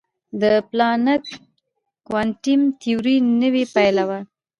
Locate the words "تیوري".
2.81-3.17